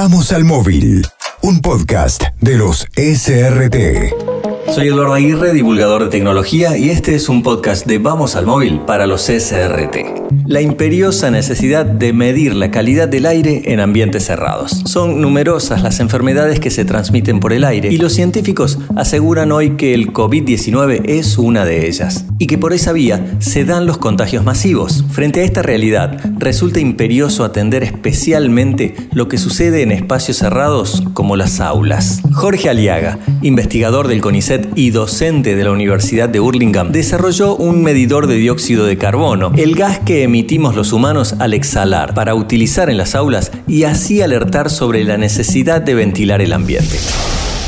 [0.00, 1.04] Vamos al móvil,
[1.42, 4.27] un podcast de los SRT.
[4.70, 8.80] Soy Eduardo Aguirre, divulgador de tecnología, y este es un podcast de Vamos al Móvil
[8.80, 10.28] para los SRT.
[10.46, 14.82] La imperiosa necesidad de medir la calidad del aire en ambientes cerrados.
[14.84, 19.76] Son numerosas las enfermedades que se transmiten por el aire y los científicos aseguran hoy
[19.76, 23.98] que el COVID-19 es una de ellas y que por esa vía se dan los
[23.98, 25.04] contagios masivos.
[25.10, 31.36] Frente a esta realidad, resulta imperioso atender especialmente lo que sucede en espacios cerrados como
[31.36, 32.20] las aulas.
[32.32, 38.26] Jorge Aliaga, investigador del CONICET y docente de la Universidad de Burlingame, desarrolló un medidor
[38.26, 42.96] de dióxido de carbono, el gas que emitimos los humanos al exhalar, para utilizar en
[42.96, 46.96] las aulas y así alertar sobre la necesidad de ventilar el ambiente.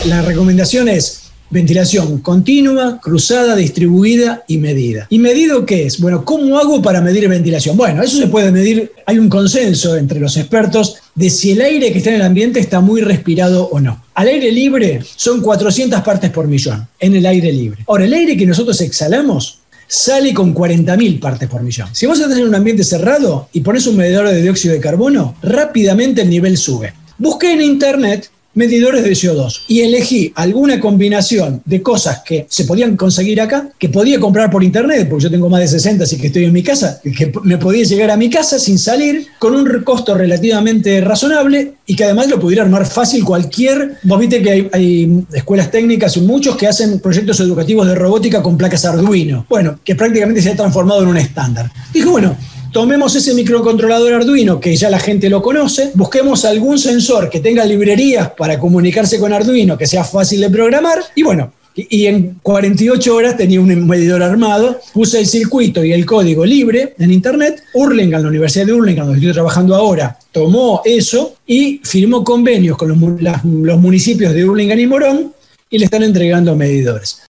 [0.06, 1.19] La recomendación es
[1.52, 5.08] Ventilación continua, cruzada, distribuida y medida.
[5.10, 6.00] ¿Y medido qué es?
[6.00, 7.76] Bueno, ¿cómo hago para medir ventilación?
[7.76, 11.90] Bueno, eso se puede medir, hay un consenso entre los expertos de si el aire
[11.90, 14.00] que está en el ambiente está muy respirado o no.
[14.14, 17.82] Al aire libre son 400 partes por millón, en el aire libre.
[17.88, 21.88] Ahora, el aire que nosotros exhalamos sale con 40.000 partes por millón.
[21.92, 25.34] Si vos estás en un ambiente cerrado y pones un medidor de dióxido de carbono,
[25.42, 26.92] rápidamente el nivel sube.
[27.18, 28.30] Busqué en internet
[28.60, 33.88] medidores de CO2 y elegí alguna combinación de cosas que se podían conseguir acá, que
[33.88, 36.62] podía comprar por internet, porque yo tengo más de 60, así que estoy en mi
[36.62, 41.72] casa, que me podía llegar a mi casa sin salir, con un costo relativamente razonable
[41.86, 43.96] y que además lo pudiera armar fácil cualquier.
[44.02, 48.58] Vos viste que hay, escuelas técnicas y muchos que hacen proyectos educativos de robótica con
[48.58, 49.46] placas Arduino.
[49.48, 51.70] Bueno, que prácticamente se ha transformado en un estándar.
[51.94, 52.36] Dijo, bueno,
[52.72, 57.64] Tomemos ese microcontrolador Arduino que ya la gente lo conoce, busquemos algún sensor que tenga
[57.64, 63.14] librerías para comunicarse con Arduino, que sea fácil de programar, y bueno, y en 48
[63.14, 67.62] horas tenía un medidor armado, puse el circuito y el código libre en internet.
[67.74, 72.88] Hurlingham, la Universidad de Hurlingham, donde estoy trabajando ahora, tomó eso y firmó convenios con
[72.88, 73.44] los,
[73.78, 75.32] municipios de Hurlingham y Morón
[75.68, 77.22] y le están entregando medidores.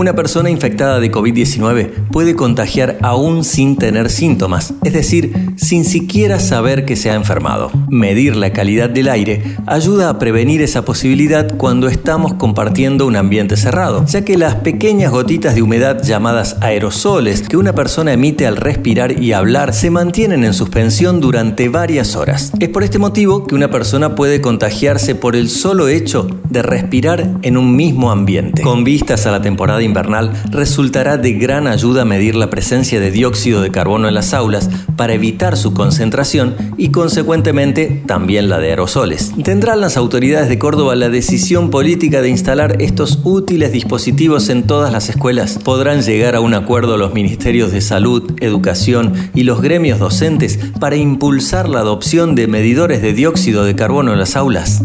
[0.00, 6.40] Una persona infectada de COVID-19 puede contagiar aún sin tener síntomas, es decir, sin siquiera
[6.40, 7.70] saber que se ha enfermado.
[7.90, 13.58] Medir la calidad del aire ayuda a prevenir esa posibilidad cuando estamos compartiendo un ambiente
[13.58, 18.56] cerrado, ya que las pequeñas gotitas de humedad llamadas aerosoles que una persona emite al
[18.56, 22.52] respirar y hablar se mantienen en suspensión durante varias horas.
[22.58, 27.32] Es por este motivo que una persona puede contagiarse por el solo hecho de respirar
[27.42, 28.62] en un mismo ambiente.
[28.62, 33.60] Con vistas a la temporada invernal, resultará de gran ayuda medir la presencia de dióxido
[33.60, 39.32] de carbono en las aulas para evitar su concentración y consecuentemente también la de aerosoles.
[39.44, 44.92] Tendrán las autoridades de Córdoba la decisión política de instalar estos útiles dispositivos en todas
[44.92, 45.58] las escuelas.
[45.62, 50.96] Podrán llegar a un acuerdo los ministerios de salud, educación y los gremios docentes para
[50.96, 54.82] impulsar la adopción de medidores de dióxido de carbono en las aulas.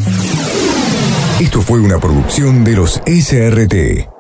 [1.40, 4.15] Esto fue una producción de los SRT.